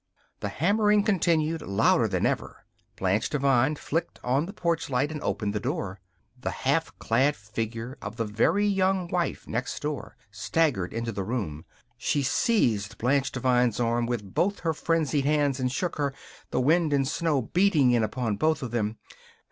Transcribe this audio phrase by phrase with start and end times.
[0.39, 2.65] The hammering continued, louder than ever.
[2.97, 5.99] Blanche Devine flicked on the porch light and opened the door.
[6.39, 11.65] The half clad figure of the Very Young Wife next door staggered into the room.
[11.99, 16.15] She seized Blanche Devine's arm with both her frenzied hands and shook her,
[16.49, 18.97] the wind and snow beating in upon both of them.